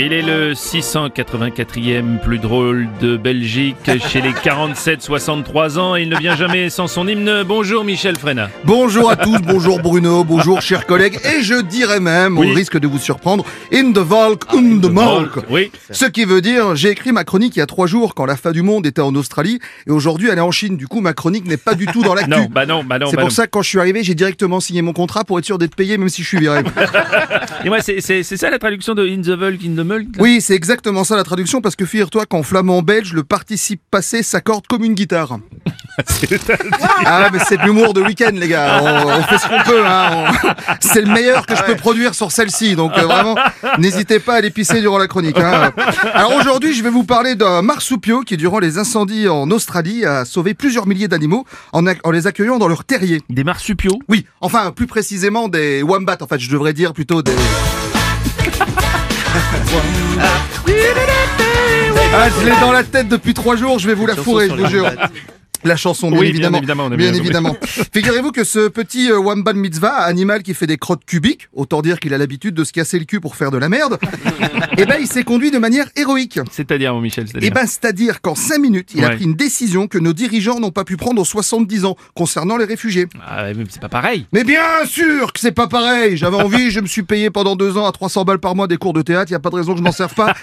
Il 0.00 0.12
est 0.12 0.22
le 0.22 0.52
684e 0.52 2.20
plus 2.20 2.38
drôle 2.38 2.86
de 3.00 3.16
Belgique 3.16 3.90
chez 4.08 4.20
les 4.20 4.30
47-63 4.30 5.76
ans 5.76 5.96
il 5.96 6.08
ne 6.08 6.16
vient 6.16 6.36
jamais 6.36 6.70
sans 6.70 6.86
son 6.86 7.08
hymne. 7.08 7.42
Bonjour 7.44 7.82
Michel 7.82 8.16
Frena. 8.16 8.48
Bonjour 8.64 9.10
à 9.10 9.16
tous, 9.16 9.38
bonjour 9.42 9.80
Bruno, 9.80 10.22
bonjour 10.22 10.60
chers 10.62 10.86
collègues, 10.86 11.18
et 11.24 11.42
je 11.42 11.60
dirais 11.60 11.98
même, 11.98 12.38
Oui. 12.38 12.48
au 12.48 12.54
risque 12.54 12.78
de 12.78 12.86
vous 12.86 12.98
surprendre, 13.00 13.44
in 13.72 13.90
the 13.90 13.98
Volk, 13.98 14.42
in 14.54 14.78
the 14.78 14.88
Molk. 14.88 15.32
Oui. 15.50 15.72
Ce 15.90 16.04
qui 16.04 16.24
veut 16.24 16.40
dire, 16.42 16.76
j'ai 16.76 16.90
écrit 16.90 17.10
ma 17.10 17.24
chronique 17.24 17.56
il 17.56 17.58
y 17.58 17.62
a 17.62 17.66
trois 17.66 17.88
jours 17.88 18.14
quand 18.14 18.24
la 18.24 18.36
fin 18.36 18.52
du 18.52 18.62
monde 18.62 18.86
était 18.86 19.02
en 19.02 19.14
Australie, 19.16 19.58
et 19.88 19.90
aujourd'hui 19.90 20.28
elle 20.30 20.38
est 20.38 20.42
en 20.42 20.52
Chine. 20.52 20.76
Du 20.76 20.86
coup, 20.86 21.00
ma 21.00 21.12
chronique 21.12 21.44
n'est 21.46 21.56
pas 21.56 21.74
du 21.74 21.86
tout 21.86 22.02
dans 22.02 22.14
l'actu. 22.14 22.28
Non, 22.38 22.46
bah 22.50 22.66
non, 22.66 22.84
bah 22.84 22.98
non, 23.00 23.06
C'est 23.06 23.16
bah 23.16 23.22
pour 23.22 23.30
non. 23.30 23.34
ça 23.34 23.46
que 23.46 23.50
quand 23.50 23.62
je 23.62 23.68
suis 23.70 23.80
arrivé, 23.80 24.04
j'ai 24.04 24.14
directement 24.14 24.60
signé 24.60 24.82
mon 24.82 24.92
contrat 24.92 25.24
pour 25.24 25.38
être 25.40 25.44
sûr 25.46 25.58
d'être 25.58 25.74
payé 25.74 25.96
même 25.98 26.08
si 26.10 26.22
je 26.22 26.28
suis 26.28 26.38
viré. 26.38 26.60
Et 27.64 27.68
moi, 27.68 27.78
c'est 27.80 28.22
ça 28.22 28.50
la 28.50 28.58
traduction 28.60 28.94
de 28.94 29.04
In 29.08 29.22
the 29.22 29.30
Volk, 29.30 29.60
in 29.64 29.74
the 29.74 29.86
Oui, 30.18 30.40
c'est 30.40 30.54
exactement 30.54 31.04
ça 31.04 31.16
la 31.16 31.24
traduction 31.24 31.60
parce 31.60 31.76
que 31.76 31.84
figure-toi 31.86 32.26
qu'en 32.26 32.42
flamand 32.42 32.82
belge, 32.82 33.12
le 33.14 33.24
participe 33.24 33.80
passé 33.90 34.22
s'accorde 34.22 34.66
comme 34.66 34.84
une 34.84 34.94
guitare. 34.94 35.38
Ah 37.04 37.28
mais 37.32 37.40
c'est 37.40 37.56
de 37.56 37.62
l'humour 37.64 37.92
de 37.92 38.00
week-end 38.00 38.30
les 38.32 38.46
gars, 38.46 38.80
on, 38.82 39.08
on 39.08 39.22
fait 39.24 39.38
ce 39.38 39.48
qu'on 39.48 39.62
peut. 39.68 39.82
Hein. 39.84 40.26
On- 40.44 40.48
C'est 40.80 41.00
le 41.00 41.12
meilleur 41.12 41.44
que 41.44 41.56
je 41.56 41.62
peux 41.64 41.74
produire 41.74 42.14
sur 42.14 42.30
celle-ci, 42.30 42.76
donc 42.76 42.92
euh, 42.96 43.02
vraiment 43.02 43.34
n'hésitez 43.78 44.20
pas 44.20 44.34
à 44.36 44.40
l'épicer 44.40 44.80
durant 44.80 44.98
la 44.98 45.08
chronique. 45.08 45.38
hein. 45.38 45.72
Alors 46.14 46.34
aujourd'hui 46.36 46.72
je 46.74 46.84
vais 46.84 46.90
vous 46.90 47.02
parler 47.02 47.34
d'un 47.34 47.62
marsupio 47.62 48.20
qui 48.20 48.36
durant 48.36 48.60
les 48.60 48.78
incendies 48.78 49.28
en 49.28 49.50
Australie 49.50 50.04
a 50.04 50.24
sauvé 50.24 50.54
plusieurs 50.54 50.86
milliers 50.86 51.08
d'animaux 51.08 51.44
en 51.72 51.82
les 52.12 52.26
accueillant 52.28 52.58
dans 52.58 52.68
leur 52.68 52.84
terrier. 52.84 53.20
Des 53.28 53.42
marsupiaux? 53.42 53.98
Oui, 54.08 54.24
enfin 54.40 54.70
plus 54.70 54.86
précisément 54.86 55.48
des 55.48 55.82
wombats 55.82 56.18
en 56.20 56.26
fait, 56.28 56.38
je 56.38 56.50
devrais 56.50 56.74
dire 56.74 56.92
plutôt 56.92 57.22
des... 57.22 57.32
Ah, 62.14 62.28
je 62.40 62.46
l'ai 62.46 62.60
dans 62.60 62.72
la 62.72 62.84
tête 62.84 63.08
depuis 63.08 63.34
trois 63.34 63.56
jours, 63.56 63.78
je 63.78 63.86
vais 63.86 63.94
vous 63.94 64.06
la 64.06 64.16
fourrer, 64.16 64.48
je 64.48 64.54
vous 64.54 64.66
jure. 64.66 64.90
La 65.64 65.76
chanson, 65.76 66.10
bien 66.10 66.20
Oui, 66.20 66.32
bien 66.32 66.52
évidemment. 66.52 66.88
bien 66.88 66.96
bien 66.96 67.14
évidemment. 67.14 67.56
Figurez-vous 67.92 68.30
que 68.32 68.44
ce 68.44 68.68
petit 68.68 69.10
euh, 69.10 69.18
Wamban 69.18 69.54
Mitzvah, 69.54 69.96
animal 69.96 70.42
qui 70.42 70.54
fait 70.54 70.66
des 70.66 70.76
crottes 70.76 71.04
cubiques, 71.04 71.48
autant 71.52 71.82
dire 71.82 71.98
qu'il 72.00 72.14
a 72.14 72.18
l'habitude 72.18 72.54
de 72.54 72.64
se 72.64 72.72
casser 72.72 72.98
le 72.98 73.04
cul 73.04 73.20
pour 73.20 73.34
faire 73.36 73.50
de 73.50 73.58
la 73.58 73.68
merde, 73.68 73.98
eh 74.78 74.86
ben, 74.86 74.96
il 75.00 75.06
s'est 75.06 75.24
conduit 75.24 75.50
de 75.50 75.58
manière 75.58 75.86
héroïque. 75.96 76.38
C'est-à-dire, 76.50 76.94
mon 76.94 77.00
Michel, 77.00 77.24
Eh 77.26 77.30
c'est-à-dire 77.32 77.52
ben, 77.52 77.66
c'est-à-dire 77.66 78.20
qu'en 78.20 78.34
cinq 78.34 78.58
minutes, 78.58 78.90
il 78.94 79.04
a 79.04 79.08
Ouais. 79.08 79.16
pris 79.16 79.24
une 79.24 79.34
décision 79.34 79.88
que 79.88 79.98
nos 79.98 80.12
dirigeants 80.12 80.60
n'ont 80.60 80.70
pas 80.70 80.84
pu 80.84 80.96
prendre 80.96 81.20
aux 81.20 81.24
70 81.24 81.84
ans 81.86 81.96
concernant 82.14 82.56
les 82.56 82.64
réfugiés. 82.66 83.06
Ah, 83.26 83.44
mais 83.56 83.64
c'est 83.68 83.80
pas 83.80 83.88
pareil. 83.88 84.26
Mais 84.32 84.44
bien 84.44 84.62
sûr 84.86 85.32
que 85.32 85.40
c'est 85.40 85.52
pas 85.52 85.66
pareil. 85.66 86.16
J'avais 86.16 86.36
envie, 86.36 86.70
je 86.70 86.80
me 86.80 86.86
suis 86.86 87.02
payé 87.02 87.30
pendant 87.30 87.56
deux 87.56 87.76
ans 87.76 87.86
à 87.86 87.92
300 87.92 88.24
balles 88.24 88.38
par 88.38 88.54
mois 88.54 88.66
des 88.68 88.76
cours 88.76 88.92
de 88.92 89.02
théâtre. 89.02 89.32
Y 89.32 89.34
a 89.34 89.38
pas 89.40 89.50
de 89.50 89.56
raison 89.56 89.72
que 89.72 89.78
je 89.78 89.82
m'en 89.84 89.92
serve 89.92 90.14
pas. 90.14 90.34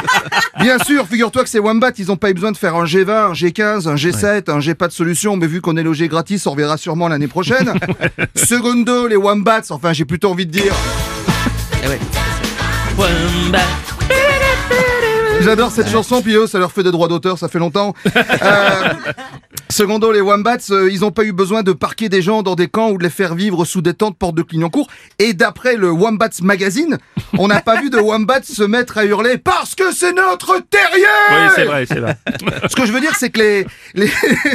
bien 0.60 0.78
sûr, 0.78 1.06
figure-toi 1.06 1.42
que 1.44 1.48
ces 1.48 1.58
Wombat, 1.58 1.92
ils 1.98 2.10
ont 2.12 2.16
pas 2.16 2.30
eu 2.30 2.34
besoin 2.34 2.52
de 2.52 2.56
faire 2.56 2.76
un 2.76 2.84
G20, 2.84 3.10
un 3.10 3.32
G15, 3.32 3.88
un 3.88 3.94
G7, 3.94 4.50
un 4.50 4.59
G 4.60 4.74
pas 4.74 4.88
de 4.88 4.92
solution. 4.92 5.36
Mais 5.36 5.46
vu 5.46 5.60
qu'on 5.60 5.76
est 5.76 5.82
logé 5.82 6.08
gratis, 6.08 6.46
on 6.46 6.52
reverra 6.52 6.76
sûrement 6.76 7.08
l'année 7.08 7.28
prochaine. 7.28 7.72
Secondo, 8.34 9.06
les 9.06 9.16
Wombats, 9.16 9.62
enfin, 9.70 9.92
j'ai 9.92 10.04
plutôt 10.04 10.30
envie 10.30 10.46
de 10.46 10.52
dire. 10.52 10.74
J'adore 15.40 15.70
cette 15.70 15.88
chanson, 15.88 16.20
puis 16.20 16.34
eux, 16.34 16.46
ça 16.46 16.58
leur 16.58 16.70
fait 16.70 16.82
des 16.82 16.90
droits 16.90 17.08
d'auteur, 17.08 17.38
ça 17.38 17.48
fait 17.48 17.58
longtemps. 17.58 17.94
Euh, 18.42 18.94
secondo, 19.70 20.12
les 20.12 20.20
Wombats, 20.20 20.56
euh, 20.70 20.90
ils 20.90 21.04
ont 21.04 21.10
pas 21.10 21.24
eu 21.24 21.32
besoin 21.32 21.62
de 21.62 21.72
parquer 21.72 22.08
des 22.08 22.22
gens 22.22 22.42
dans 22.42 22.54
des 22.54 22.68
camps 22.68 22.90
ou 22.90 22.98
de 22.98 23.02
les 23.04 23.10
faire 23.10 23.34
vivre 23.34 23.64
sous 23.64 23.82
des 23.82 23.94
tentes 23.94 24.16
porte 24.16 24.34
de 24.34 24.42
Clignancourt. 24.42 24.88
Et 25.18 25.32
d'après 25.34 25.76
le 25.76 25.90
Wombats 25.90 26.28
Magazine, 26.42 26.98
on 27.38 27.48
n'a 27.48 27.60
pas 27.60 27.80
vu 27.82 27.90
de 27.90 27.98
Wombats 27.98 28.42
se 28.42 28.62
mettre 28.62 28.98
à 28.98 29.04
hurler 29.04 29.38
parce 29.38 29.74
que 29.74 29.92
c'est 29.92 30.12
notre 30.12 30.60
terrier 30.68 31.04
Oui, 31.30 31.48
c'est 31.54 31.64
vrai, 31.64 31.86
c'est 31.86 32.00
vrai. 32.00 32.16
ce 32.68 32.74
que 32.74 32.86
je 32.86 32.92
veux 32.92 33.00
dire, 33.00 33.14
c'est 33.16 33.30
que 33.30 33.38
les, 33.40 33.66
les... 33.94 34.10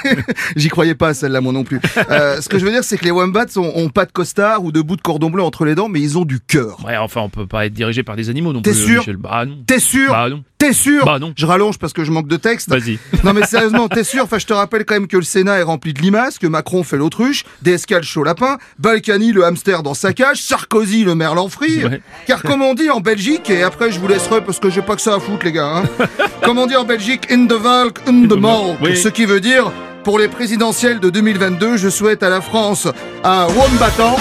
j'y 0.56 0.68
croyais 0.68 0.94
pas 0.94 1.14
celle-là 1.14 1.40
moi 1.40 1.52
non 1.52 1.64
plus. 1.64 1.80
Euh, 2.10 2.40
ce 2.40 2.48
que 2.48 2.58
je 2.58 2.64
veux 2.64 2.70
dire, 2.72 2.84
c'est 2.84 2.98
que 2.98 3.04
les 3.04 3.10
Wombats 3.10 3.46
ont, 3.56 3.72
ont 3.74 3.88
pas 3.88 4.06
de 4.06 4.12
costard 4.12 4.64
ou 4.64 4.72
de 4.72 4.80
bout 4.80 4.96
de 4.96 5.02
cordon 5.02 5.30
bleu 5.30 5.42
entre 5.42 5.64
les 5.64 5.74
dents, 5.74 5.88
mais 5.88 6.00
ils 6.00 6.18
ont 6.18 6.24
du 6.24 6.40
cœur. 6.40 6.84
Ouais, 6.84 6.96
enfin, 6.96 7.20
on 7.20 7.28
peut 7.28 7.46
pas 7.46 7.66
être 7.66 7.74
dirigé 7.74 8.02
par 8.02 8.16
des 8.16 8.30
animaux 8.30 8.52
non 8.52 8.62
T'es 8.62 8.72
plus, 8.72 8.84
sûr 8.84 8.98
Michel. 8.98 9.16
Bah 9.16 9.44
non. 9.44 9.58
T'es 9.66 9.78
sûr 9.78 10.10
Bah 10.10 10.28
non. 10.28 10.42
T'es 10.58 10.72
sûr 10.72 11.04
Bah 11.04 11.18
non. 11.18 11.34
Je 11.36 11.44
rallonge 11.44 11.78
parce 11.78 11.92
que 11.92 12.04
je 12.04 12.10
manque 12.10 12.28
de 12.28 12.36
texte. 12.36 12.68
Vas-y. 12.68 12.98
Non 13.24 13.32
mais 13.32 13.44
sérieusement, 13.44 13.88
t'es 13.88 14.04
sûr 14.04 14.24
Enfin, 14.24 14.38
je 14.38 14.46
te 14.46 14.52
rappelle 14.52 14.84
quand 14.84 14.94
même 14.94 15.08
que 15.08 15.16
le 15.16 15.22
Sénat 15.22 15.58
est 15.58 15.62
rempli 15.62 15.92
de 15.92 16.00
limaces, 16.00 16.38
que 16.38 16.46
Macron 16.46 16.82
fait 16.84 16.96
l'autruche, 16.96 17.44
Descal 17.62 18.02
chaud 18.02 18.24
lapin, 18.24 18.58
Balkany 18.78 19.32
le 19.32 19.44
hamster 19.44 19.82
dans 19.82 19.94
sa 19.94 20.12
cage, 20.12 20.42
Sarkozy 20.42 21.04
le 21.04 21.14
merlan 21.14 21.48
frit. 21.48 21.84
Ouais. 21.84 22.00
Car 22.26 22.42
comme 22.42 22.62
on 22.62 22.74
dit 22.74 22.88
en 22.90 23.00
Belgique, 23.00 23.50
et 23.50 23.62
après 23.62 23.90
je 23.90 23.98
vous 23.98 24.08
laisserai 24.08 24.42
parce 24.42 24.58
que 24.60 24.70
j'ai 24.70 24.82
pas 24.82 24.94
que 24.96 25.02
ça 25.02 25.14
à 25.14 25.20
foutre 25.20 25.44
les 25.44 25.52
gars, 25.52 25.78
hein. 25.78 26.04
comme 26.42 26.58
on 26.58 26.66
dit 26.66 26.76
en 26.76 26.84
Belgique, 26.84 27.30
in 27.30 27.46
the 27.46 27.52
Valk, 27.52 27.98
in 28.06 28.26
the 28.28 28.38
mall. 28.38 28.76
Oui. 28.80 28.96
Ce 28.96 29.08
qui 29.08 29.24
veut 29.26 29.40
dire, 29.40 29.72
pour 30.04 30.18
les 30.18 30.28
présidentielles 30.28 31.00
de 31.00 31.10
2022, 31.10 31.76
je 31.76 31.88
souhaite 31.88 32.22
à 32.22 32.28
la 32.28 32.40
France 32.40 32.86
un 33.24 33.46
wombatant, 33.48 34.16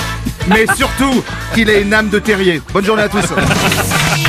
mais 0.48 0.66
surtout 0.76 1.24
qu'il 1.54 1.70
ait 1.70 1.84
une 1.84 1.94
âme 1.94 2.10
de 2.10 2.20
terrier. 2.20 2.62
Bonne 2.74 2.86
journée 2.86 3.04
à 3.04 3.10
tous. 3.10 3.22